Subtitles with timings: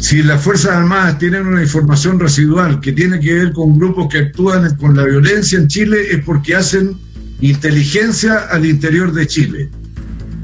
[0.00, 4.18] si las Fuerzas Armadas tienen una información residual que tiene que ver con grupos que
[4.18, 6.96] actúan con la violencia en Chile, es porque hacen
[7.42, 9.68] inteligencia al interior de Chile.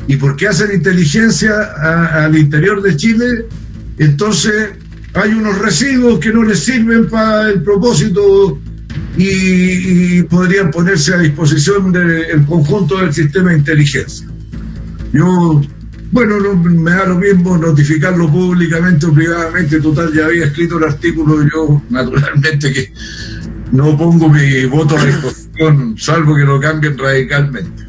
[0.09, 1.55] Y porque hacen inteligencia
[2.25, 3.47] al interior de Chile,
[3.99, 4.73] entonces
[5.15, 8.61] hay unos residuos que no les sirven para el propósito
[9.17, 14.27] y, podrían ponerse a disposición del conjunto del sistema de inteligencia.
[15.15, 15.63] Yo
[16.17, 19.79] bueno, no, me da lo mismo notificarlo públicamente o privadamente.
[19.81, 22.91] Total, ya había escrito el artículo y yo, naturalmente, que
[23.73, 27.86] no pongo mi voto a disposición, salvo que lo cambien radicalmente.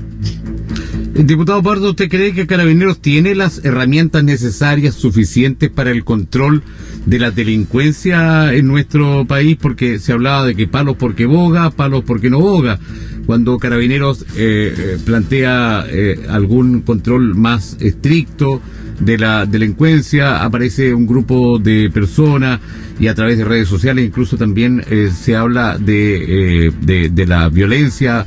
[1.17, 6.62] Diputado Pardo, ¿usted cree que Carabineros tiene las herramientas necesarias, suficientes para el control
[7.08, 9.58] de la delincuencia en nuestro país?
[9.59, 12.80] Porque se hablaba de que palos porque boga, palos porque no boga
[13.25, 18.61] cuando Carabineros eh, eh, plantea eh, algún control más estricto
[18.99, 22.59] de la delincuencia, aparece un grupo de personas
[22.99, 24.83] y a través de redes sociales incluso también
[25.13, 28.25] se habla de, de, la violencia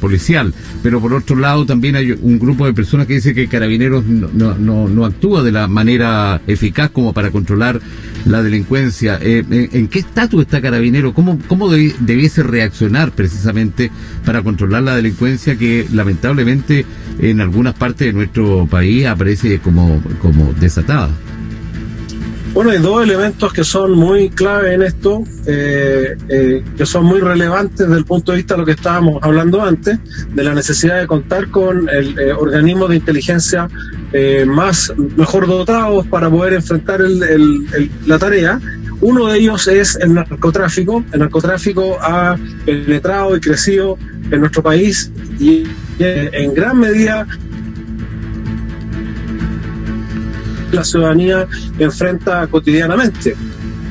[0.00, 0.52] policial.
[0.82, 4.56] Pero por otro lado también hay un grupo de personas que dice que Carabineros no,
[4.58, 7.80] no, no actúa de la manera eficaz como para controlar
[8.26, 9.18] la delincuencia.
[9.22, 11.14] ¿en, qué estatus está Carabinero?
[11.14, 13.90] ¿Cómo, cómo debiese reaccionar precisamente
[14.24, 16.84] para controlar la delincuencia que lamentablemente
[17.18, 21.10] en algunas partes de nuestro país aparece como, como desatada.
[22.56, 27.20] Bueno, hay dos elementos que son muy clave en esto, eh, eh, que son muy
[27.20, 29.98] relevantes desde el punto de vista de lo que estábamos hablando antes,
[30.34, 33.68] de la necesidad de contar con el eh, organismo de inteligencia
[34.46, 37.02] más mejor dotados para poder enfrentar
[38.06, 38.58] la tarea.
[39.02, 41.04] Uno de ellos es el narcotráfico.
[41.12, 43.98] El narcotráfico ha penetrado y crecido
[44.30, 45.64] en nuestro país y
[45.98, 47.26] en gran medida
[50.72, 51.46] la ciudadanía
[51.78, 53.36] enfrenta cotidianamente.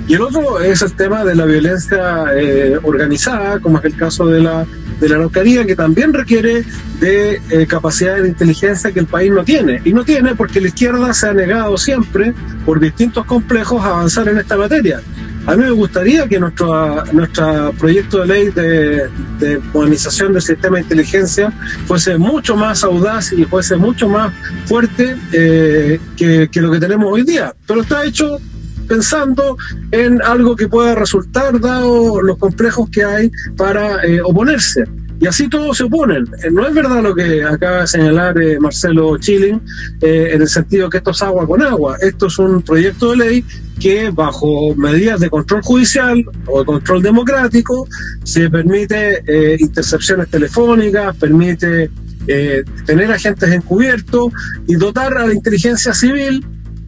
[0.08, 4.28] Y el otro es el tema de la violencia eh, organizada, como es el caso
[4.28, 4.66] de la,
[5.00, 6.64] de la Araucanía, que también requiere
[6.99, 9.82] de eh, capacidades de inteligencia que el país no tiene.
[9.83, 12.36] Y no tiene porque la izquierda se ha negado siempre,
[12.66, 15.02] por distintos complejos, a avanzar en esta materia.
[15.48, 20.83] A mí me gustaría que nuestro, nuestro proyecto de ley de, modernización del sistema de
[20.83, 21.52] inteligencia
[21.86, 24.34] fuese mucho más audaz y fuese mucho más
[24.66, 27.54] fuerte eh, que, lo que tenemos hoy día.
[27.67, 28.39] Pero está hecho
[28.88, 29.58] pensando
[29.92, 34.84] en algo que pueda resultar dado los complejos que hay para eh, oponerse.
[35.20, 36.26] Y así todos se oponen.
[36.43, 39.61] Eh, no es verdad lo que acaba de señalar Marcelo Chilling,
[40.02, 41.98] en el sentido que esto es agua con agua.
[42.02, 43.45] Esto es un proyecto de ley
[43.80, 47.87] que bajo medidas de control judicial o de control democrático
[48.23, 51.89] se permite eh, intercepciones telefónicas, permite
[52.27, 54.31] eh, tener agentes encubiertos
[54.67, 56.45] y dotar a la inteligencia civil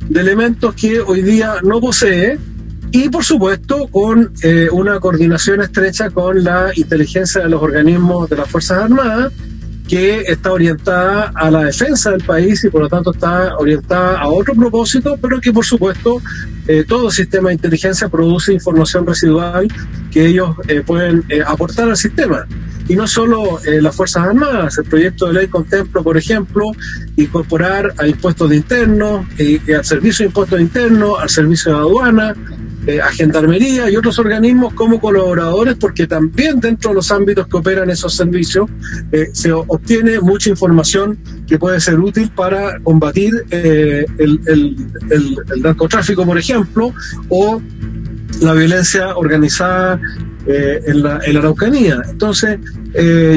[0.10, 2.38] de elementos que hoy día no posee
[2.92, 8.38] y por supuesto con eh, una coordinación estrecha con la inteligencia de los organismos de
[8.38, 9.34] las Fuerzas Armadas
[9.88, 14.28] que está orientada a la defensa del país y por lo tanto está orientada a
[14.28, 16.22] otro propósito, pero que por supuesto
[16.68, 19.68] eh, todo sistema de inteligencia produce información residual
[20.12, 22.46] que ellos eh, pueden aportar al sistema.
[22.90, 26.64] Y no solo las Fuerzas Armadas, el proyecto de ley contempla, por ejemplo,
[27.18, 32.34] incorporar a impuestos de internos, al servicio de impuestos internos, al servicio de aduana,
[32.88, 37.58] eh, a Gendarmería y otros organismos como colaboradores, porque también dentro de los ámbitos que
[37.58, 38.70] operan esos servicios
[39.12, 44.88] eh, se obtiene mucha información que puede ser útil para combatir eh, el,
[45.62, 46.94] narcotráfico, por ejemplo,
[47.28, 47.62] o
[48.40, 50.00] la violencia organizada
[50.46, 52.02] en, la, en, la, Araucanía.
[52.10, 52.58] Entonces,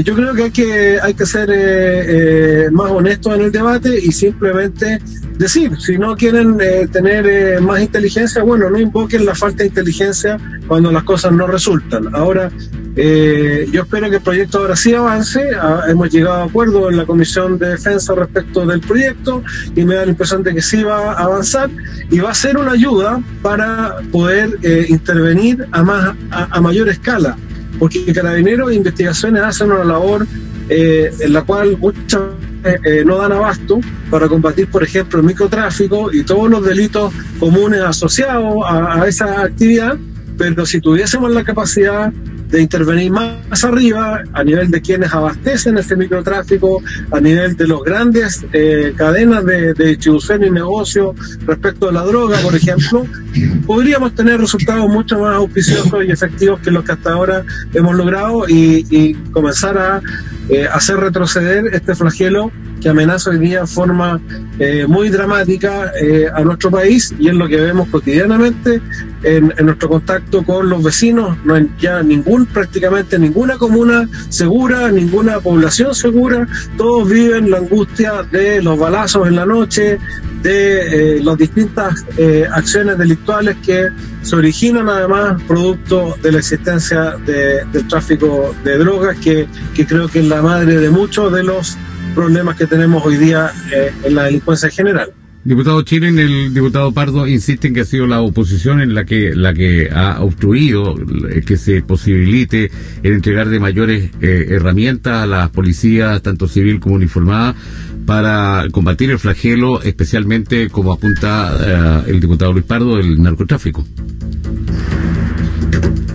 [0.04, 5.00] yo creo que hay que, hay que ser más honestos en el debate y simplemente
[5.40, 9.68] decir, si no quieren eh, tener eh, más inteligencia, bueno, no invoquen la falta de
[9.68, 10.36] inteligencia
[10.68, 12.14] cuando las cosas no resultan.
[12.14, 12.50] Ahora,
[12.94, 15.42] eh, yo espero que el proyecto ahora sí avance.
[15.58, 19.42] Ah, hemos llegado a acuerdo en la Comisión de Defensa respecto del proyecto
[19.74, 21.70] y me da la impresión de que sí va a avanzar
[22.10, 24.59] y va a ser una ayuda para poder
[24.91, 27.38] intervenir a, más, a, mayor escala.
[27.78, 30.26] Porque Carabineros e Investigaciones hacen una labor
[30.68, 32.20] en la cual muchas
[32.65, 33.80] eh, no dan abasto
[34.10, 39.97] para combatir, por ejemplo, el microtráfico y todos los delitos comunes asociados a, esa actividad,
[40.36, 42.12] pero si tuviésemos la capacidad
[42.50, 47.82] de intervenir más arriba a nivel de quienes abastecen este microtráfico, a nivel de los
[47.82, 51.14] grandes eh, cadenas de, distribución y negocio
[51.47, 53.06] respecto a la droga, por ejemplo,
[53.66, 58.48] podríamos tener resultados mucho más auspiciosos y efectivos que los que hasta ahora hemos logrado
[58.48, 60.03] y, y comenzar a
[60.48, 62.50] eh, hacer retroceder este flagelo
[62.80, 64.21] que amenaza hoy día de forma
[64.59, 68.80] eh, muy dramática eh, a nuestro país y es lo que vemos cotidianamente
[69.22, 71.36] en, nuestro contacto con los vecinos.
[71.44, 76.47] No hay ya ningún, prácticamente ninguna comuna segura, ninguna población segura.
[76.77, 79.98] Todos viven la angustia de los balazos en la noche,
[80.42, 82.04] de eh, las distintas
[82.53, 83.88] acciones delictuales que
[84.22, 90.21] se originan además producto de la existencia del tráfico de drogas, que, que creo que
[90.21, 91.77] es la madre de muchos de los
[92.14, 95.12] problemas que tenemos hoy día eh, en la delincuencia en general.
[95.42, 99.34] Diputado Chilen, el diputado Pardo insiste en que ha sido la oposición en la que
[99.34, 100.94] la que ha obstruido
[101.30, 102.70] eh, que se posibilite
[103.02, 107.54] el entregar de mayores eh, herramientas a las policías, tanto civil como uniformada,
[108.04, 113.84] para combatir el flagelo, especialmente como apunta el diputado Luis Pardo, el narcotráfico.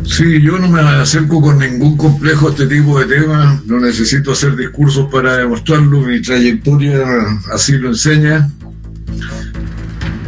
[0.08, 4.32] Sí, yo no me acerco con ningún complejo a este tipo de temas, no necesito
[4.32, 7.04] hacer discursos para demostrarlo, mi trayectoria
[7.52, 8.50] así lo enseña,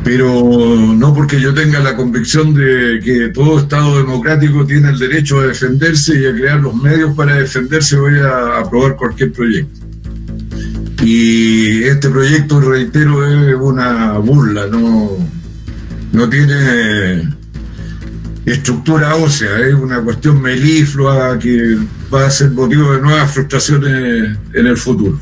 [0.03, 0.33] pero
[0.95, 5.47] no porque yo tenga la convicción de que todo Estado democrático tiene el derecho a
[5.47, 9.79] defenderse y a crear los medios para defenderse, voy a aprobar cualquier proyecto.
[11.03, 15.12] Y este proyecto, reitero, es una burla, no,
[16.12, 17.37] no tiene
[18.48, 21.78] estructura ósea, es una cuestión meliflua que
[22.14, 25.20] va a ser motivo de nuevas frustraciones en el futuro.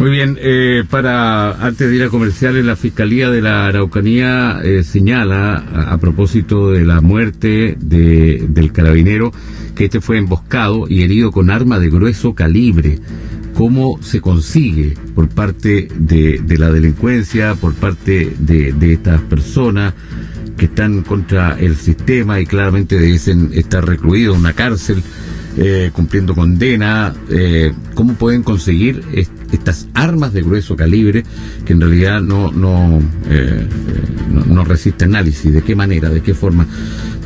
[0.00, 4.82] Muy bien, eh, para antes de ir a comerciales, la Fiscalía de la Araucanía eh,
[4.82, 9.30] señala, a, propósito de la muerte de, del carabinero,
[9.74, 12.98] que este fue emboscado y herido con arma de grueso calibre.
[13.54, 19.94] ¿Cómo se consigue por parte de, de la delincuencia, por parte de, de estas personas?
[20.56, 25.02] Que están contra el sistema y claramente deben estar recluidos en una cárcel,
[25.56, 29.04] eh, cumpliendo condena, eh, ¿cómo pueden conseguir
[29.52, 31.22] estas armas de grueso calibre
[31.64, 33.66] que en realidad no, no, eh,
[34.32, 35.52] no, no resiste análisis?
[35.52, 36.08] ¿De qué manera?
[36.08, 36.66] ¿De qué forma?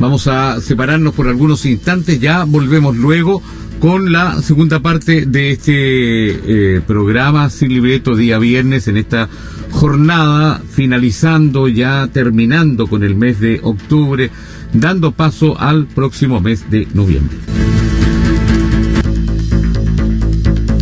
[0.01, 3.43] Vamos a separarnos por algunos instantes, ya volvemos luego
[3.81, 9.29] con la segunda parte de este eh, programa sin libreto día viernes en esta
[9.71, 14.31] jornada finalizando ya terminando con el mes de octubre
[14.73, 17.37] dando paso al próximo mes de noviembre.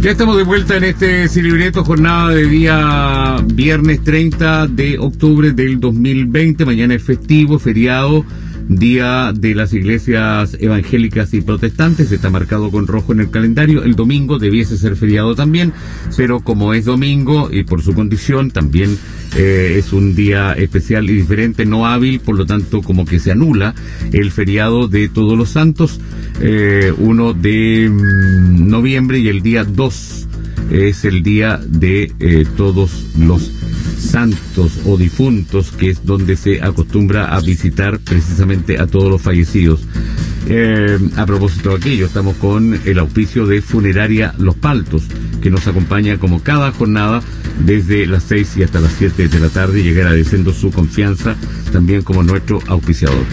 [0.01, 5.53] Ya estamos de vuelta en este sin libreto jornada de día viernes 30 de octubre
[5.53, 8.25] del 2020 mañana es festivo feriado
[8.69, 13.85] Día de las Iglesias Evangélicas y Protestantes, está marcado con rojo en el calendario.
[13.85, 15.73] El domingo debiese ser feriado también,
[16.17, 18.99] pero como es domingo y por su condición también
[19.37, 23.31] eh, es un día especial y diferente, no hábil, por lo tanto como que se
[23.31, 23.75] anula
[24.13, 26.01] el feriado de Todos los Santos,
[26.41, 30.26] eh, uno de mm, noviembre y el día 2
[30.71, 33.51] es el día de eh, todos los
[33.99, 39.87] santos o difuntos, que es donde se acostumbra a visitar precisamente a todos los fallecidos.
[40.49, 45.05] Eh, a propósito de aquello, estamos con el auspicio de Funeraria Los Paltos,
[45.43, 47.23] que nos acompaña como cada jornada
[47.65, 51.35] desde las 6 y hasta las 7 de la tarde y agradeciendo su confianza
[51.73, 53.25] también como nuestro auspiciador.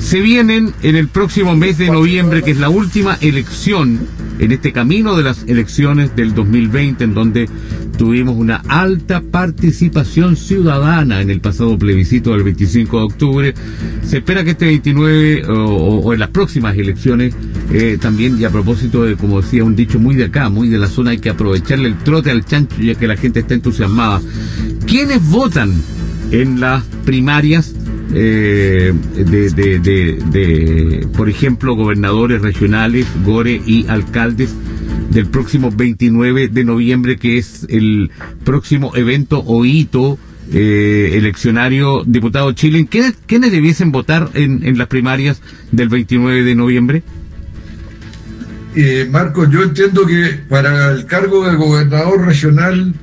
[0.00, 4.00] Se vienen en el próximo mes de noviembre, que es la última elección
[4.38, 7.48] en este camino de las elecciones del 2020, en donde
[7.96, 13.54] tuvimos una alta participación ciudadana en el pasado plebiscito del 25 de octubre.
[14.04, 17.34] Se espera que este 29 o, en las próximas elecciones
[17.72, 20.78] eh, también, y a propósito de, como decía, un dicho muy de acá, muy de
[20.78, 24.20] la zona, hay que aprovecharle el trote al chancho ya que la gente está entusiasmada.
[24.86, 25.72] ¿Quiénes votan
[26.30, 27.74] en las primarias?
[28.14, 34.54] Eh, de, de, de, por ejemplo, gobernadores regionales, gore y alcaldes
[35.10, 38.10] del próximo 29 de noviembre, que es el
[38.44, 40.18] próximo evento o hito
[40.52, 42.86] eh, eleccionario diputado Chile.
[42.88, 47.02] ¿Quiénes, ¿Quiénes debiesen votar en, en las primarias del 29 de noviembre?
[48.76, 52.94] Eh, Marcos, yo entiendo que para el cargo de gobernador regional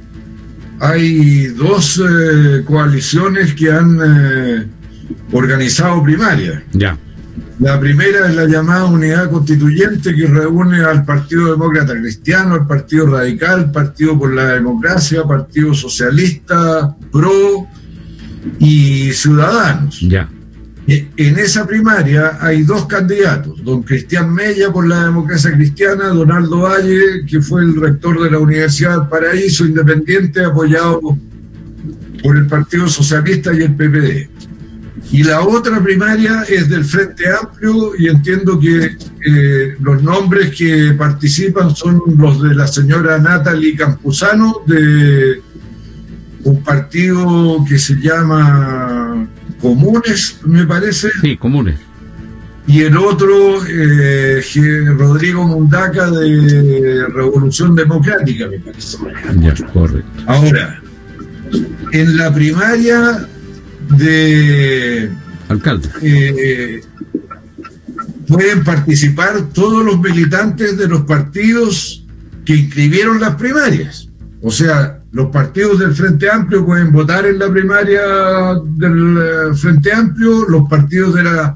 [0.79, 4.67] hay dos eh, coaliciones que han eh,
[5.31, 6.63] organizado primarias.
[6.73, 6.97] Ya.
[7.59, 13.07] La primera es la llamada unidad constituyente que reúne al Partido Demócrata Cristiano, al Partido
[13.07, 17.67] Radical, Partido por la Democracia, Partido Socialista, PRO
[18.59, 20.01] y Ciudadanos.
[20.01, 20.29] Ya.
[20.85, 27.25] En esa primaria hay dos candidatos, don Cristian Mella por la democracia cristiana, Donaldo Valle,
[27.25, 30.99] que fue el rector de la Universidad del Paraíso, independiente, apoyado
[32.21, 34.32] por el Partido Socialista y el PPD.
[35.13, 40.95] Y la otra primaria es del Frente Amplio y entiendo que eh, los nombres que
[40.97, 45.39] participan son los de la señora Natalie Campuzano, de
[46.45, 49.27] un partido que se llama
[49.61, 51.11] Comunes, me parece.
[51.21, 51.75] Sí, Comunes.
[52.65, 54.41] Y el otro, eh,
[54.97, 58.97] Rodrigo Mundaca, de Revolución Democrática, me parece.
[59.35, 60.23] Ya, correcto.
[60.25, 60.81] Ahora,
[61.91, 63.27] en la primaria
[63.89, 65.11] de...
[65.49, 65.89] Alcalde.
[66.01, 66.81] Eh,
[68.27, 72.05] pueden participar todos los militantes de los partidos
[72.45, 74.09] que inscribieron las primarias.
[74.41, 78.01] O sea, los partidos del Frente Amplio pueden votar en la primaria
[78.75, 81.55] del eh, Frente Amplio, los partidos de la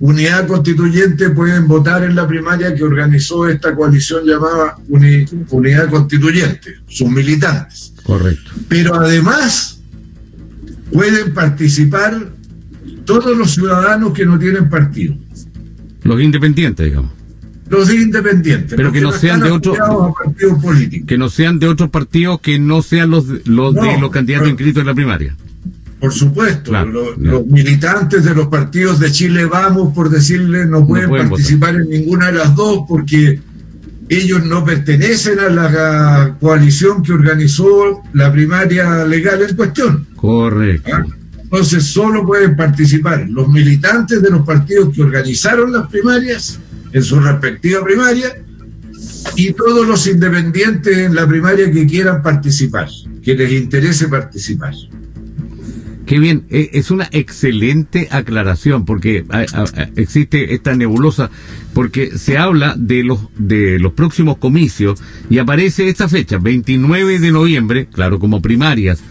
[0.00, 7.08] Unidad Constituyente pueden votar en la primaria que organizó esta coalición llamada Unidad Constituyente, sus
[7.08, 7.94] militantes.
[8.04, 8.50] Correcto.
[8.68, 9.73] Pero además
[10.94, 12.30] pueden participar
[13.04, 15.16] todos los ciudadanos que no tienen partido.
[16.04, 17.10] Los independientes, digamos.
[17.68, 18.74] Los independientes.
[18.76, 21.08] Pero que no, sean de otros partidos políticos.
[21.08, 24.82] Que no sean de otros partidos que no sean los, los de los candidatos inscritos
[24.82, 25.36] en la primaria.
[25.98, 31.74] Por supuesto, los, militantes de los partidos de Chile Vamos, por decirle, no pueden, participar
[31.74, 33.40] en ninguna de las dos porque
[34.08, 40.06] ellos no pertenecen a la coalición que organizó la primaria legal en cuestión.
[40.16, 40.90] Correcto.
[40.92, 41.04] ¿Ah?
[41.42, 46.58] Entonces solo pueden participar los militantes de los partidos que organizaron las primarias
[46.92, 48.34] en su respectiva primaria
[49.36, 52.88] y todos los independientes en la primaria que quieran participar,
[53.22, 54.74] que les interese participar.
[56.06, 59.24] Qué bien, e, es una excelente aclaración porque
[59.96, 61.30] existe esta nebulosa
[61.72, 67.32] porque se habla de los de los próximos comicios y aparece esta fecha, 29 de
[67.32, 69.02] noviembre, claro, como primarias.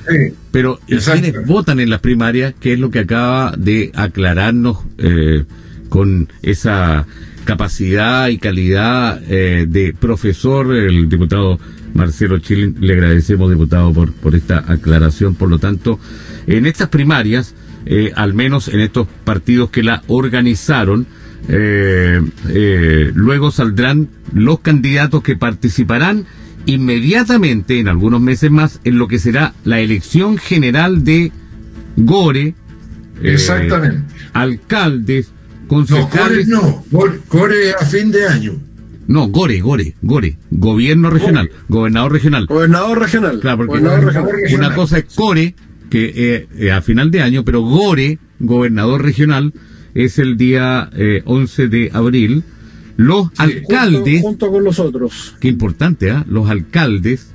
[0.51, 5.45] pero quienes votan en las primarias, que es lo que acaba de aclararnos eh,
[5.89, 7.07] con esa
[7.43, 11.59] capacidad y calidad eh, de profesor el diputado
[11.93, 12.75] Marcelo Chilin.
[12.79, 15.35] Le agradecemos, diputado, por, por esta aclaración.
[15.35, 15.99] Por lo tanto,
[16.47, 21.05] en estas primarias, eh, al menos en estos partidos que la organizaron,
[21.49, 26.25] eh, eh, luego saldrán los candidatos que participarán
[26.65, 31.31] inmediatamente, en algunos meses más, en lo que será la elección general de
[31.97, 32.55] Gore.
[33.21, 34.13] Exactamente.
[34.33, 35.31] Alcaldes,
[35.67, 36.47] concejales.
[36.47, 38.53] No, Gore no, Gore a fin de año.
[39.07, 42.45] No, Gore, Gore, Gore, gobierno regional, gobernador regional.
[42.45, 43.39] Gobernador regional.
[43.39, 45.55] Claro, porque una cosa es Core,
[45.89, 49.53] que eh, eh, a final de año, pero Gore, gobernador regional,
[49.93, 50.89] es el día
[51.25, 52.43] 11 eh, de abril.
[52.95, 54.21] Los alcaldes.
[54.21, 55.35] Junto, con los otros.
[55.39, 56.25] Qué importante, ¿ah?
[56.29, 57.31] Los alcaldes,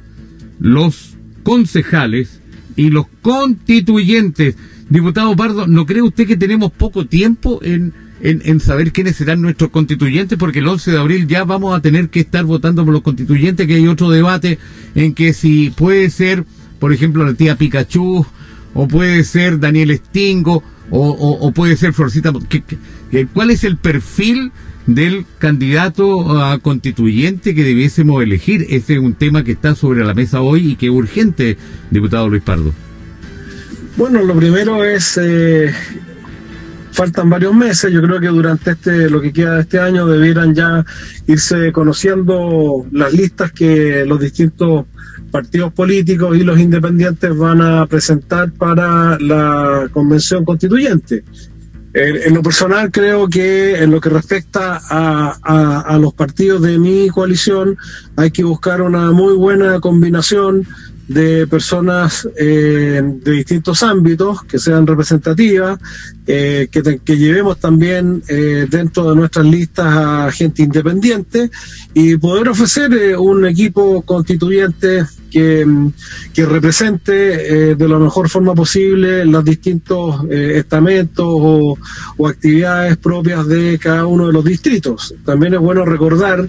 [0.60, 2.40] los concejales
[2.76, 4.56] y los constituyentes.
[4.88, 9.70] Diputado Pardo, ¿no cree usted que tenemos poco tiempo en, en, saber quiénes serán nuestros
[9.70, 10.38] constituyentes?
[10.38, 13.66] Porque el 11 de abril ya vamos a tener que estar votando por los constituyentes,
[13.66, 14.58] que hay otro debate
[14.94, 16.44] en que si puede ser,
[16.78, 18.26] por ejemplo, la tía Pikachu
[18.74, 22.32] o puede ser Daniel Stingo, o, puede ser Florcita.
[23.34, 24.52] cuál es el perfil
[24.86, 28.66] del candidato a constituyente que debiésemos elegir?
[28.70, 31.58] Ese es un tema que está sobre la mesa hoy y que es urgente,
[31.90, 32.72] diputado Luis Pardo.
[33.96, 35.74] Bueno, lo primero es eh,
[36.92, 37.92] faltan varios meses.
[37.92, 40.84] Yo creo que durante este lo que queda de este año debieran ya
[41.26, 44.86] irse conociendo las listas que los distintos
[45.30, 51.24] partidos políticos y los independientes van a presentar para la convención constituyente.
[51.94, 57.08] En, lo personal creo que en lo que respecta a, a, los partidos de mi
[57.08, 57.76] coalición
[58.14, 60.66] hay que buscar una muy buena combinación
[61.08, 65.78] de personas eh, de distintos ámbitos que sean representativas,
[66.26, 71.50] eh, que, que, llevemos también eh, dentro de nuestras listas a gente independiente
[71.94, 75.66] y poder ofrecer un equipo constituyente que,
[76.34, 81.78] que represente de la mejor forma posible los distintos estamentos o,
[82.16, 85.14] o actividades propias de cada uno de los distritos.
[85.24, 86.48] También es bueno recordar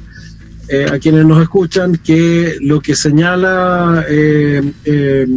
[0.72, 5.28] eh, a quienes nos escuchan que lo que señala eh, eh,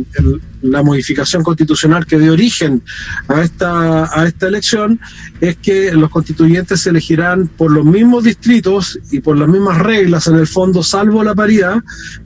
[0.60, 2.82] la modificación constitucional que dio origen
[3.28, 5.00] a esta, a esta elección
[5.40, 10.26] es que los constituyentes se elegirán por los mismos distritos y por las mismas reglas,
[10.26, 11.76] en el fondo, salvo la paridad,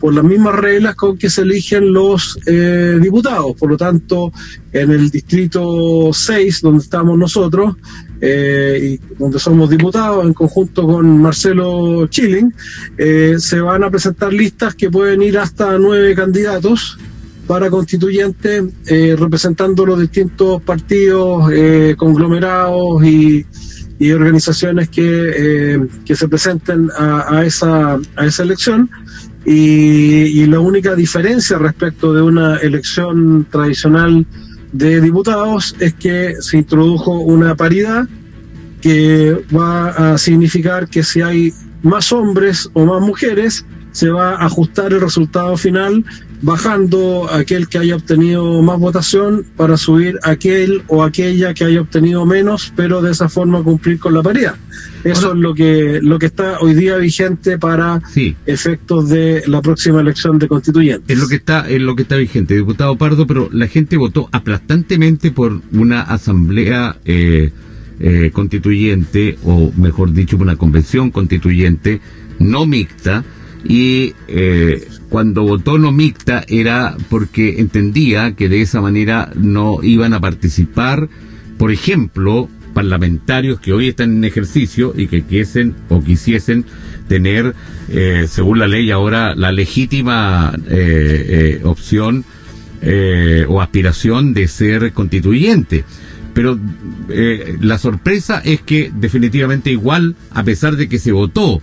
[0.00, 2.36] por las mismas reglas con que se eligen los
[3.00, 3.54] diputados.
[3.56, 4.32] Por lo tanto,
[4.72, 7.76] en el distrito 6, donde estamos nosotros,
[8.20, 12.52] eh, y donde somos diputados en conjunto con Marcelo Chilling,
[12.96, 16.98] eh, se van a presentar listas que pueden ir hasta nueve candidatos
[17.46, 21.50] para constituyentes eh, representando los distintos partidos
[21.96, 23.46] conglomerados y,
[24.12, 28.90] organizaciones que, eh, que se presenten a, esa, a esa elección.
[29.46, 34.26] Y, la única diferencia respecto de una elección tradicional
[34.76, 38.06] de diputados es que se introdujo una paridad
[38.80, 41.52] que va a significar que si hay
[41.82, 46.04] más hombres o más mujeres, se va a ajustar el resultado final
[46.42, 52.26] bajando aquel que haya obtenido más votación para subir aquel o aquella que haya obtenido
[52.26, 54.56] menos, pero de esa forma cumplir con la paridad.
[55.04, 58.02] Eso es lo que lo que está hoy día vigente para
[58.44, 61.16] efectos de la próxima elección de constituyentes.
[61.16, 64.28] Es lo que está es lo que está vigente, diputado Pardo, pero la gente votó
[64.32, 67.52] aplastantemente por una asamblea eh,
[68.00, 72.00] eh, constituyente o mejor dicho, una convención constituyente
[72.38, 73.24] no mixta
[73.68, 80.14] y eh, cuando votó no mixta era porque entendía que de esa manera no iban
[80.14, 81.08] a participar,
[81.58, 86.64] por ejemplo, parlamentarios que hoy están en ejercicio y que quisiesen o quisiesen
[87.08, 87.54] tener,
[87.88, 92.24] eh, según la ley ahora, la legítima eh, opción
[93.48, 95.84] o aspiración de ser constituyente.
[96.34, 96.56] Pero
[97.60, 101.60] la sorpresa es que definitivamente igual, a pesar de que se votó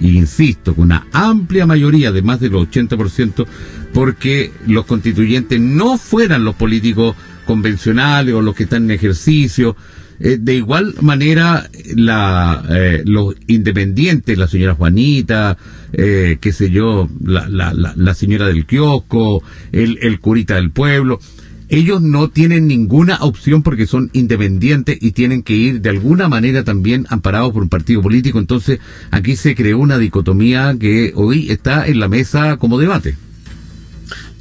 [0.00, 3.46] insisto, con una amplia mayoría de más del 80%,
[3.92, 9.76] porque los constituyentes no fueran los políticos convencionales o los que están en ejercicio.
[10.20, 15.56] Eh, de igual manera, la, eh, los independientes, la señora Juanita,
[15.92, 21.20] eh, qué sé yo, la, la, la, señora del kiosco, el, el curita del pueblo,
[21.68, 26.64] ellos no tienen ninguna opción porque son independientes y tienen que ir de alguna manera
[26.64, 28.38] también amparados por un partido político.
[28.38, 28.80] Entonces,
[29.10, 33.16] aquí se creó una dicotomía que hoy está en la mesa como debate.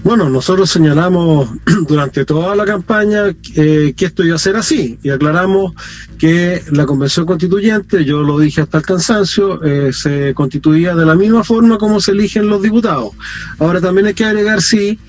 [0.03, 1.50] Bueno, nosotros señalamos
[1.88, 5.74] durante toda la campaña eh, que esto iba a ser así y aclaramos
[6.18, 11.15] que la convención constituyente, yo lo dije hasta el cansancio, eh, se constituía de la
[11.15, 13.12] misma forma como se eligen los diputados.
[13.60, 15.00] Ahora también hay que agregar, sí,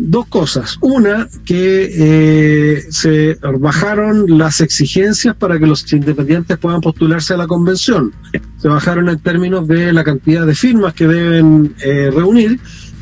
[0.00, 0.78] dos cosas.
[0.80, 7.46] Una, que eh, se bajaron las exigencias para que los independientes puedan postularse a la
[7.46, 8.12] convención.
[8.56, 12.58] Se bajaron en términos de la cantidad de firmas que deben eh, reunir,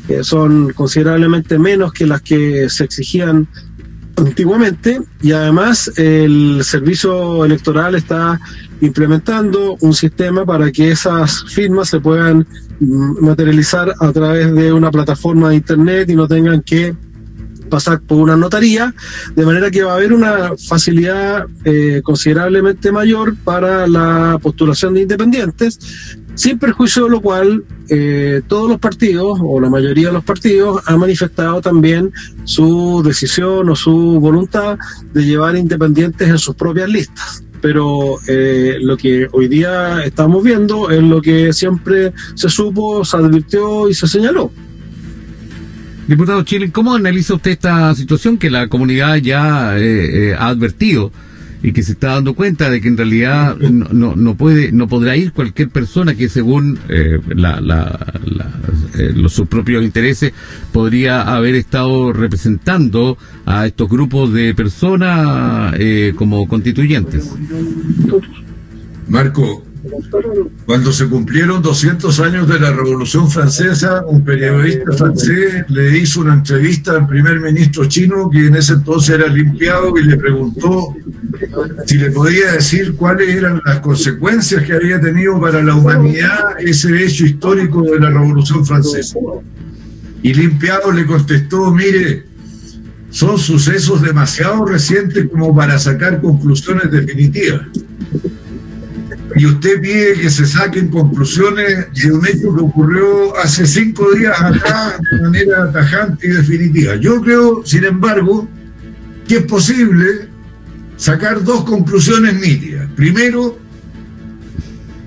[0.07, 3.47] que son considerablemente menos que las que se exigían
[4.17, 8.37] antiguamente y además el servicio electoral está
[8.81, 12.45] implementando un sistema para que esas firmas se puedan
[12.79, 16.95] materializar a través de una plataforma de internet y no tengan que
[17.69, 18.93] pasar por una notaría,
[19.35, 25.01] de manera que va a haber una facilidad eh, considerablemente mayor para la postulación de
[25.01, 25.79] independientes,
[26.33, 30.81] sin perjuicio de lo cual eh, todos los partidos, o la mayoría de los partidos,
[30.87, 32.11] han manifestado también
[32.43, 34.77] su decisión o su voluntad
[35.13, 40.89] de llevar independientes en sus propias listas pero eh, lo que hoy día estamos viendo
[40.89, 44.51] es lo que siempre se supo, se advirtió y se señaló.
[46.07, 51.11] Diputado Chile, ¿cómo analiza usted esta situación que la comunidad ya eh, eh, ha advertido
[51.61, 55.17] y que se está dando cuenta de que en realidad no, no, puede no podrá
[55.17, 57.19] ir cualquier persona que según eh,
[59.15, 60.33] los, sus propios intereses
[60.71, 65.75] podría haber estado representando a estos grupos de personas
[66.15, 67.29] como constituyentes?
[69.07, 69.63] Marco,
[70.65, 76.35] cuando se cumplieron 200 años de la Revolución Francesa, un periodista francés le hizo una
[76.35, 80.95] entrevista al primer ministro chino, que en ese entonces era limpiado, y le preguntó
[81.85, 87.03] si le podía decir cuáles eran las consecuencias que había tenido para la humanidad ese
[87.03, 89.17] hecho histórico de la Revolución Francesa.
[90.21, 92.25] Y limpiado le contestó, mire,
[93.09, 97.61] son sucesos demasiado recientes como para sacar conclusiones definitivas
[99.39, 104.35] y usted pide que se saquen conclusiones de un hecho que ocurrió hace cinco días
[104.37, 106.97] acá de manera tajante y definitiva.
[106.97, 108.49] Yo creo, sin embargo,
[109.25, 110.27] que es posible
[110.97, 112.89] sacar dos conclusiones nítidas.
[112.97, 113.57] Primero,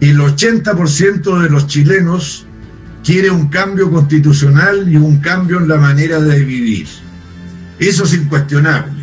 [0.00, 2.46] el 80% de los chilenos
[3.04, 6.86] quiere un cambio constitucional y un cambio en la manera de vivir.
[7.78, 9.01] Eso es incuestionable.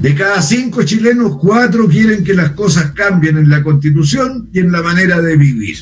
[0.00, 4.70] De cada cinco chilenos, cuatro quieren que las cosas cambien en la constitución y en
[4.70, 5.76] la manera de vivir.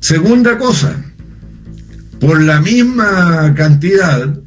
[0.00, 1.04] Segunda cosa,
[2.20, 4.40] por la misma cantidad,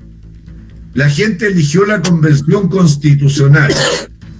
[0.93, 3.71] la gente eligió la convención constitucional,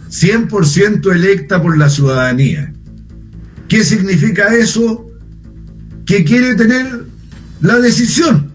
[0.10, 2.74] 100% electa por la ciudadanía.
[3.68, 5.08] ¿Qué significa eso?
[6.06, 7.06] Que quiere tener
[7.62, 8.52] la decisión,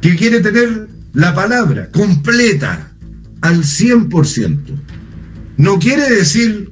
[0.00, 2.92] que quiere tener la palabra completa
[3.40, 4.58] al 100%.
[5.56, 6.70] No quiere decir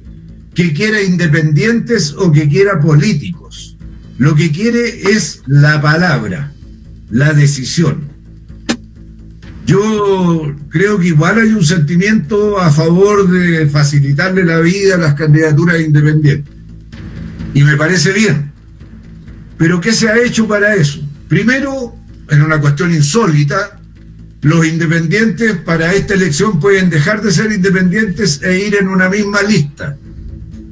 [0.55, 3.75] que quiera independientes o que quiera políticos.
[4.17, 6.53] Lo que quiere es la palabra,
[7.09, 8.07] la decisión.
[9.65, 15.15] Yo creo que igual hay un sentimiento a favor de facilitarle la vida a las
[15.15, 16.55] candidaturas independientes.
[17.53, 18.53] Y me parece bien.
[19.57, 21.05] Pero ¿qué se ha hecho para eso?
[21.27, 21.97] Primero,
[22.29, 23.76] en una cuestión insólita,
[24.41, 29.41] los independientes para esta elección pueden dejar de ser independientes e ir en una misma
[29.41, 29.97] lista,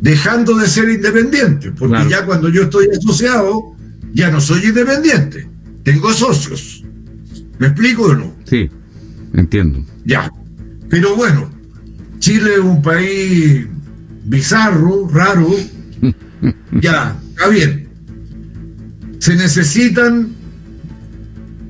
[0.01, 3.75] dejando de ser independientes, porque ya cuando yo estoy asociado,
[4.13, 5.49] ya no soy independiente,
[5.83, 6.83] tengo socios.
[7.57, 8.35] ¿Me explico o no?
[8.45, 8.69] Sí,
[9.33, 9.83] entiendo.
[10.03, 10.31] Ya.
[10.89, 11.49] Pero bueno,
[12.19, 13.65] Chile es un país
[14.25, 15.49] bizarro, raro.
[16.81, 17.87] ya, está bien.
[19.19, 20.29] Se necesitan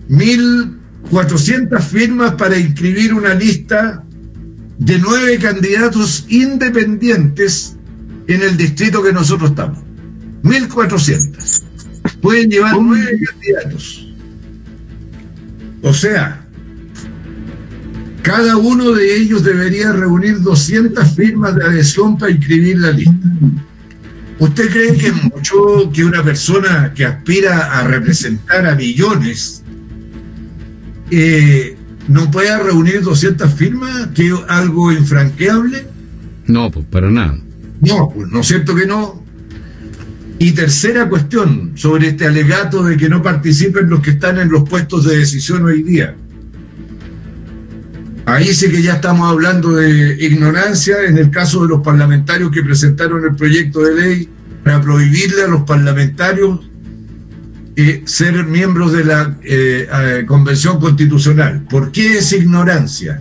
[0.10, 0.74] mil
[1.09, 4.03] 400 firmas para inscribir una lista
[4.77, 7.77] de nueve candidatos independientes
[8.27, 9.79] en el distrito que nosotros estamos.
[10.43, 11.63] 1.400.
[12.21, 14.13] Pueden llevar nueve candidatos.
[15.81, 16.45] O sea,
[18.21, 23.13] cada uno de ellos debería reunir 200 firmas de adhesión para inscribir la lista.
[24.39, 29.63] ¿Usted cree que es mucho que una persona que aspira a representar a millones
[31.11, 35.87] eh, no pueda reunir 200 firmas, que es algo infranqueable.
[36.47, 37.37] No, pues para nada.
[37.81, 39.23] No, pues no es cierto que no.
[40.37, 44.67] Y tercera cuestión sobre este alegato de que no participen los que están en los
[44.67, 46.15] puestos de decisión hoy día.
[48.25, 52.63] Ahí sí que ya estamos hablando de ignorancia en el caso de los parlamentarios que
[52.63, 54.29] presentaron el proyecto de ley
[54.63, 56.59] para prohibirle a los parlamentarios
[58.05, 61.65] ser miembros de la eh, Convención Constitucional.
[61.69, 63.19] ¿Por qué es ignorancia?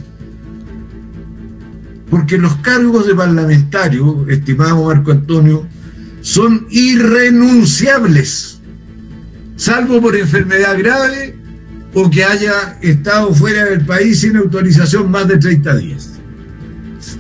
[2.09, 5.67] Porque los cargos de parlamentario, estimado Marco Antonio,
[6.21, 8.61] son irrenunciables,
[9.57, 11.37] salvo por enfermedad grave
[11.93, 16.11] o que haya estado fuera del país sin autorización más de 30 días.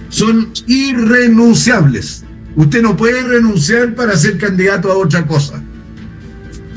[0.08, 2.24] Son irrenunciables.
[2.56, 5.62] Usted no puede renunciar para ser candidato a otra cosa.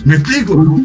[0.05, 0.81] ¿Me explico?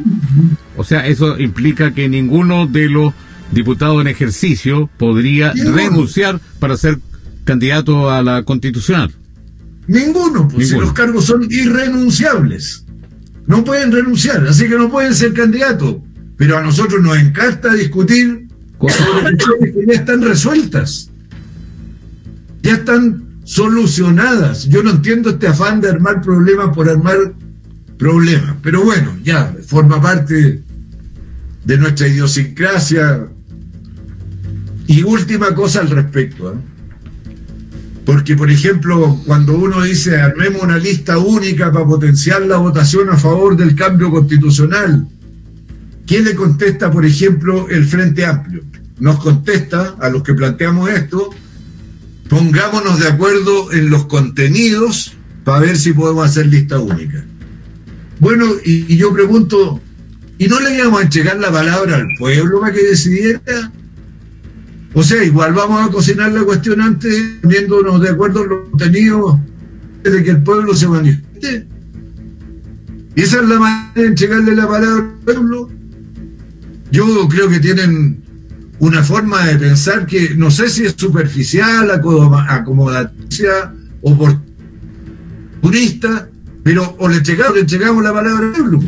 [0.77, 3.12] O sea, eso implica que ninguno de los
[3.53, 6.98] diputados en ejercicio podría renunciar para ser
[7.44, 9.12] candidato a la constitucional.
[9.87, 12.85] Ninguno, pues si los cargos son irrenunciables.
[13.46, 15.96] No pueden renunciar, así que no pueden ser candidatos.
[16.37, 18.48] Pero a nosotros nos encanta discutir
[18.79, 21.11] cuestiones que ya están resueltas.
[22.62, 24.68] Ya están solucionadas.
[24.68, 27.35] Yo no entiendo este afán de armar problemas por armar
[28.02, 28.56] problema.
[28.62, 30.60] Pero bueno, ya forma parte
[31.64, 33.28] de nuestra idiosincrasia.
[34.88, 36.52] Y última cosa al respecto.
[36.52, 36.56] ¿eh?
[38.04, 43.16] Porque, por ejemplo, cuando uno dice armemos una lista única para potenciar la votación a
[43.16, 45.06] favor del cambio constitucional,
[46.04, 48.64] ¿quién le contesta, por ejemplo, el Frente Amplio?
[48.98, 51.30] Nos contesta a los que planteamos esto,
[52.28, 57.24] pongámonos de acuerdo en los contenidos para ver si podemos hacer lista única.
[58.22, 59.80] Bueno, y, yo pregunto,
[60.38, 63.72] ¿y no le íbamos a entregar la palabra al pueblo para que decidiera?
[64.94, 69.40] O sea, igual vamos a cocinar la cuestión antes, poniéndonos de acuerdo en los contenidos
[70.04, 71.66] de que el pueblo se manifieste.
[73.16, 75.68] ¿Y esa es la manera de entregarle la palabra al pueblo?
[76.92, 78.22] Yo creo que tienen
[78.78, 86.28] una forma de pensar que no sé si es superficial, acomodaticia, oportunista,
[86.62, 88.81] pero o le entregamos, le entregamos la palabra al pueblo.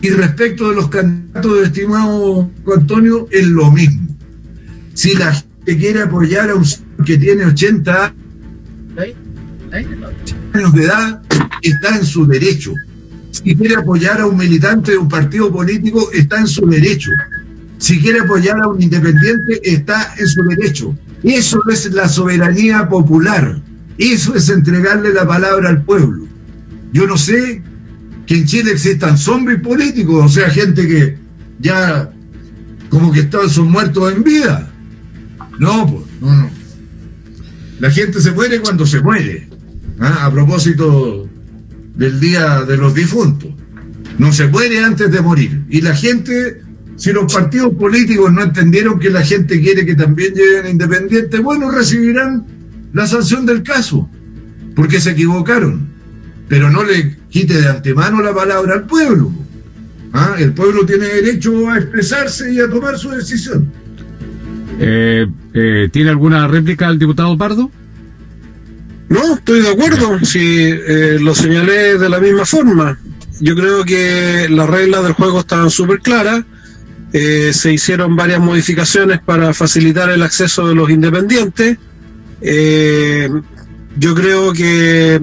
[0.00, 4.06] Y respecto de los candidatos, estimado Antonio, es lo mismo.
[4.94, 6.64] Si la gente quiere apoyar a un
[7.04, 8.14] que tiene 80
[9.72, 11.22] años de edad,
[11.62, 12.72] está en su derecho.
[13.30, 17.10] Si quiere apoyar a un militante de un partido político, está en su derecho.
[17.78, 20.96] Si quiere apoyar a un independiente, está en su derecho.
[21.22, 23.60] Eso es la soberanía popular.
[23.98, 26.25] Eso es entregarle la palabra al pueblo.
[26.92, 27.62] Yo no sé
[28.26, 31.18] que en Chile existan zombies políticos, o sea, gente que
[31.58, 32.10] ya
[32.88, 34.70] como que están, son muertos en vida.
[35.58, 36.50] No, pues, no, no.
[37.78, 39.48] La gente se muere cuando se muere.
[40.00, 40.26] ¿ah?
[40.26, 41.28] A propósito
[41.94, 43.50] del Día de los Difuntos.
[44.18, 45.64] No se muere antes de morir.
[45.68, 46.62] Y la gente,
[46.96, 51.70] si los partidos políticos no entendieron que la gente quiere que también lleguen independientes, bueno,
[51.70, 52.46] recibirán
[52.92, 54.08] la sanción del caso,
[54.74, 55.95] porque se equivocaron
[56.48, 59.32] pero no le quite de antemano la palabra al pueblo.
[60.12, 60.36] ¿Ah?
[60.38, 63.70] El pueblo tiene derecho a expresarse y a tomar su decisión.
[64.78, 67.70] Eh, eh, ¿Tiene alguna réplica al diputado Pardo?
[69.08, 72.98] No, estoy de acuerdo, si eh, lo señalé de la misma forma.
[73.40, 76.44] Yo creo que las reglas del juego estaban súper claras.
[77.12, 81.78] Eh, se hicieron varias modificaciones para facilitar el acceso de los independientes.
[82.40, 83.30] Eh,
[83.96, 85.20] yo creo que,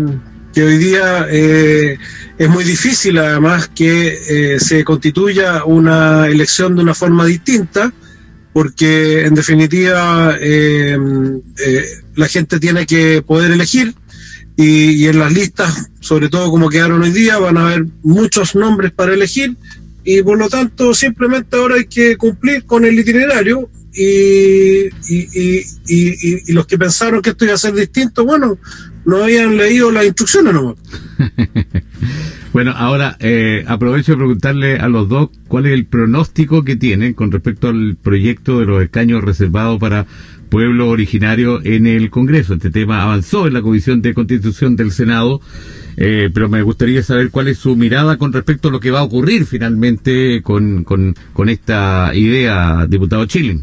[0.54, 1.98] que hoy día eh,
[2.38, 7.92] es muy difícil, además, que se constituya una elección de una forma distinta,
[8.54, 10.38] porque en definitiva
[12.16, 13.96] la gente tiene que poder elegir
[14.56, 18.92] y, en las listas, sobre todo como quedaron hoy día, van a haber muchos nombres
[18.92, 19.56] para elegir
[20.04, 26.52] y por lo tanto simplemente ahora hay que cumplir con el itinerario y, y, y,
[26.52, 28.58] los que pensaron que esto iba a ser distinto, bueno,
[29.06, 30.76] no habían leído las instrucciones nomás.
[32.54, 37.14] bueno, ahora eh, aprovecho de preguntarle a los dos cuál es el pronóstico que tienen
[37.14, 40.06] con respecto al proyecto de los escaños reservados para
[40.54, 42.54] pueblo originario en el Congreso.
[42.54, 45.42] Este tema avanzó en la Comisión de Constitución del Senado,
[45.98, 49.00] eh, pero me gustaría saber cuál es su mirada con respecto a lo que va
[49.00, 53.62] a ocurrir finalmente con, con, esta idea, diputado Chile.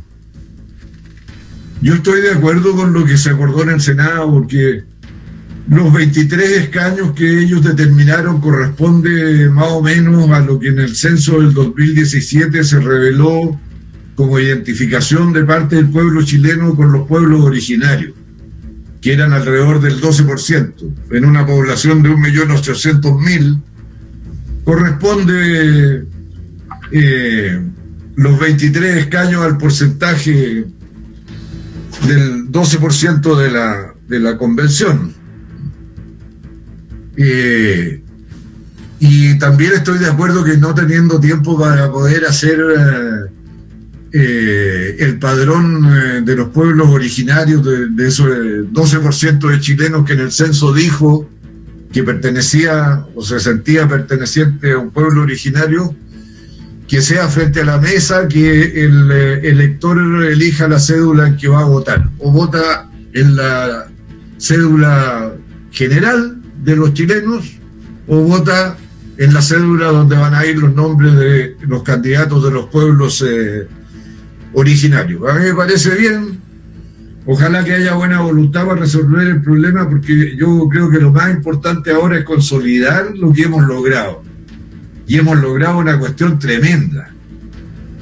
[1.81, 4.83] Yo estoy de acuerdo con lo que se acordó en el Senado, porque
[5.71, 10.97] los 23 escaños que ellos determinaron corresponde más o menos a lo que en el
[10.97, 13.57] censo del 2017 se reveló
[14.17, 18.15] como identificación de parte del pueblo chileno con los pueblos originarios,
[19.01, 20.73] que eran alrededor del 12%,
[21.13, 23.63] en una población de 1.800.000,
[24.65, 26.05] corresponde
[26.91, 27.61] eh,
[28.17, 30.67] los 23 escaños al porcentaje
[32.09, 35.20] del 12% de la, de la convención.
[37.23, 38.03] Eh,
[38.99, 43.31] y también estoy de acuerdo que no teniendo tiempo para poder hacer eh,
[44.13, 50.21] eh, el padrón de los pueblos originarios, de, de esos 12% de chilenos que en
[50.21, 51.29] el censo dijo
[51.93, 55.95] que pertenecía o se sentía perteneciente a un pueblo originario,
[56.89, 61.61] que sea frente a la mesa que el elector elija la cédula en que va
[61.61, 63.89] a votar, o vota en la
[64.39, 65.35] cédula
[65.71, 67.59] general de los chilenos,
[68.07, 68.77] o vota
[69.16, 73.23] en la cédula donde van a ir los nombres de los candidatos de los pueblos
[73.27, 73.66] eh,
[74.55, 75.29] originario.
[75.29, 76.40] A mí me parece bien.
[77.27, 81.35] Ojalá que haya buena voluntad para resolver el problema, porque yo creo que lo más
[81.35, 84.23] importante ahora es consolidar lo que hemos logrado.
[85.07, 87.11] Y hemos logrado una cuestión tremenda.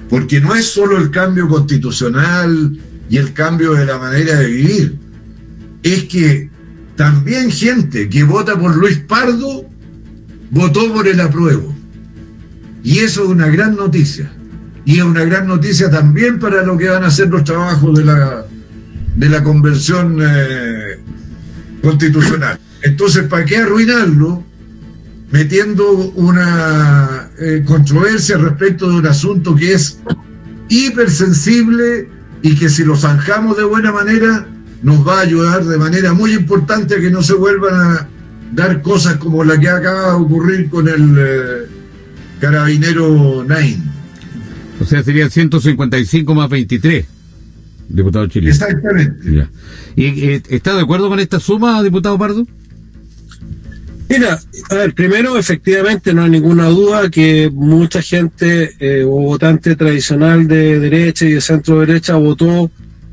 [0.08, 2.78] Porque no es solo el cambio constitucional
[3.10, 4.98] y el cambio de la manera de vivir.
[5.82, 6.48] Es que
[6.98, 9.64] también gente que vota por Luis Pardo
[10.50, 11.72] votó por el apruebo.
[12.82, 14.32] Y eso es una gran noticia
[14.84, 18.04] y es una gran noticia también para lo que van a ser los trabajos de
[18.04, 18.44] la,
[19.14, 20.98] de la convención eh,
[21.82, 22.58] constitucional.
[22.82, 24.42] Entonces, ¿para qué arruinarlo
[25.30, 30.00] metiendo una eh, controversia respecto de un asunto que es
[30.68, 32.08] hipersensible
[32.42, 34.48] y que si lo zanjamos de buena manera
[34.82, 38.08] nos va a ayudar de manera muy importante a que no se vuelvan a
[38.52, 41.66] dar cosas como la que acaba de ocurrir con el eh,
[42.40, 43.82] carabinero Nain.
[44.80, 47.04] O sea, serían 155 más 23,
[47.88, 48.52] diputado chileno.
[48.52, 49.48] Exactamente.
[49.96, 52.46] ¿Y eh, está de acuerdo con esta suma, diputado Pardo?
[54.08, 59.76] Mira, a ver, primero, efectivamente, no hay ninguna duda que mucha gente eh, o votante
[59.76, 62.70] tradicional de derecha y de centro derecha votó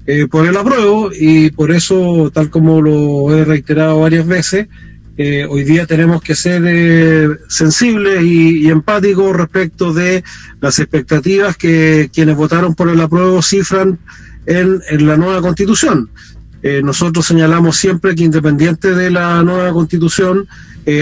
[0.07, 4.67] eh, por el apruebo y por eso, tal como lo he reiterado varias veces,
[5.17, 10.25] eh, hoy día tenemos que ser eh, sensibles y, empáticos respecto de
[10.59, 13.97] las expectativas que quienes votaron por el apruebo cifran
[14.45, 16.09] en, la nueva constitución.
[16.61, 20.47] Eh, nosotros señalamos siempre que independiente de la nueva constitución,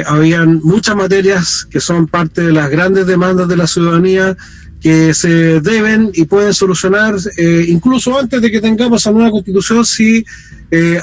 [0.05, 4.37] habían muchas materias que son parte de las grandes demandas de la ciudadanía
[4.83, 7.15] que se deben y pueden solucionar
[7.67, 10.25] incluso antes de que tengamos esa nueva constitución si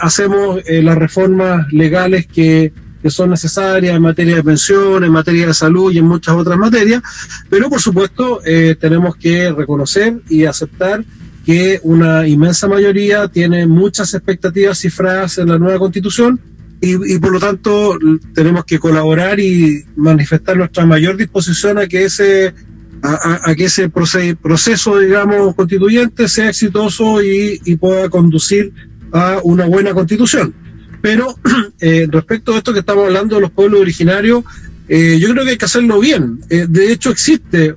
[0.03, 5.55] hacemos las reformas legales que que son necesarias en materia de pensión, en materia de
[5.55, 7.03] salud y en muchas otras materias,
[7.49, 11.05] pero por supuesto eh, tenemos que reconocer y aceptar
[11.45, 16.39] que una inmensa mayoría tiene muchas expectativas cifradas en la nueva constitución
[16.83, 17.99] y, por lo tanto
[18.35, 22.55] tenemos que colaborar y manifestar nuestra mayor disposición a que ese
[23.03, 28.73] a, que ese proceso, digamos, constituyente sea exitoso y pueda conducir
[29.13, 30.55] a una buena constitución.
[31.01, 31.35] Pero
[31.81, 34.45] eh, respecto a esto que estamos hablando de los pueblos originarios,
[34.89, 36.41] eh, yo creo que hay que hacerlo bien.
[36.51, 37.75] Eh, de hecho, existe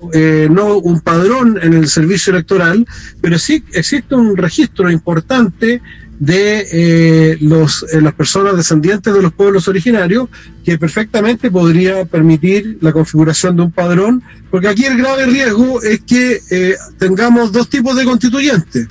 [0.50, 2.86] no un padrón en el servicio electoral,
[3.22, 5.82] pero sí existe un registro importante
[6.20, 10.30] de eh, los, eh, las personas descendientes de los pueblos originarios,
[10.64, 16.02] que perfectamente podría permitir la configuración de un padrón, porque aquí el grave riesgo es
[16.02, 18.88] que eh, tengamos dos tipos de constituyentes.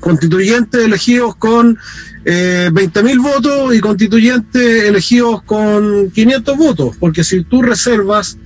[0.00, 1.78] Constituyentes elegidos con
[2.24, 8.36] eh, 20.000 votos y constituyentes elegidos con 500 votos, porque si tú reservas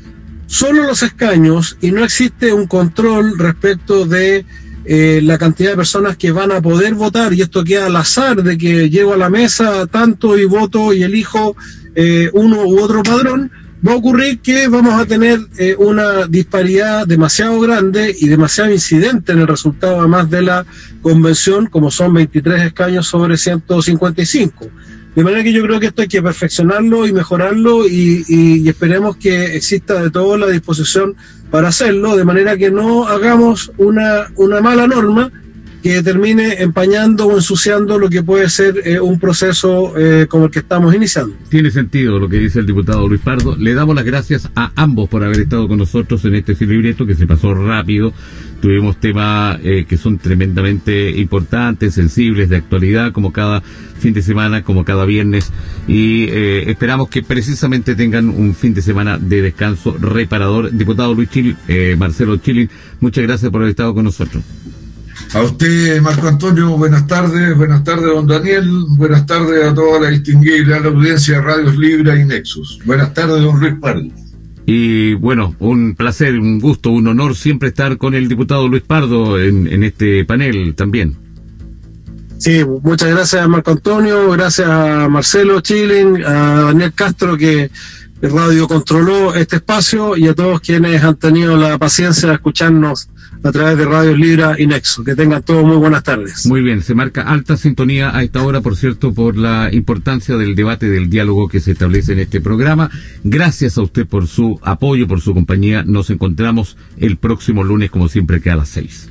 [0.46, 4.44] solo los escaños y no existe un control respecto de
[4.92, 8.42] eh, la cantidad de personas que van a poder votar y esto queda al azar
[8.42, 11.54] de que llego a la mesa tanto y voto y elijo
[11.94, 13.52] eh, uno u otro padrón,
[13.86, 19.30] va a ocurrir que vamos a tener eh, una disparidad demasiado grande y demasiado incidente
[19.30, 20.66] en el resultado además de la
[21.02, 24.66] convención, como son 23 escaños sobre 155.
[25.14, 28.68] De manera que yo creo que esto hay que perfeccionarlo y mejorarlo y, y, y
[28.68, 31.16] esperemos que exista de todo la disposición
[31.50, 35.32] para hacerlo, de manera que no hagamos una, una mala norma
[35.82, 40.50] que termine empañando o ensuciando lo que puede ser eh, un proceso eh, como el
[40.50, 41.34] que estamos iniciando.
[41.48, 43.56] Tiene sentido lo que dice el diputado Luis Pardo.
[43.56, 47.14] Le damos las gracias a ambos por haber estado con nosotros en este libreto que
[47.14, 48.12] se pasó rápido.
[48.60, 54.62] Tuvimos temas eh, que son tremendamente importantes, sensibles, de actualidad, como cada fin de semana,
[54.62, 55.50] como cada viernes.
[55.88, 60.70] Y eh, esperamos que precisamente tengan un fin de semana de descanso reparador.
[60.72, 62.68] Diputado Luis Chil, eh, Marcelo Chilin,
[63.00, 64.44] muchas gracias por haber estado con nosotros.
[65.32, 70.08] A usted, Marco Antonio, buenas tardes, buenas tardes, don Daniel, buenas tardes a toda la
[70.10, 72.80] distinguida gran audiencia de Radios Libra y Nexus.
[72.84, 74.19] Buenas tardes, don Luis Pardo.
[74.72, 79.36] Y bueno, un placer, un gusto, un honor siempre estar con el diputado Luis Pardo
[79.36, 81.16] en, este panel también.
[82.38, 87.68] Sí, muchas gracias Marco Antonio, gracias a Marcelo Chilin, a Daniel Castro que
[88.22, 93.09] Radio controló este espacio y a todos quienes han tenido la paciencia de escucharnos
[93.42, 95.04] a través de Radios Libra y Nexo.
[95.04, 96.46] Que tengan todos muy buenas tardes.
[96.46, 100.54] Muy bien, se marca alta sintonía a esta hora, por cierto, por la importancia del
[100.54, 102.90] debate, del diálogo que se establece en este programa.
[103.24, 105.82] Gracias a usted por su apoyo, por su compañía.
[105.84, 109.08] Nos encontramos el próximo lunes, como siempre, que a las seis.